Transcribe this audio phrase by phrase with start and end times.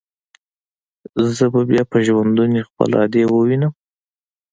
[1.35, 3.73] زه به بيا په ژوندوني خپله ادې ووينم.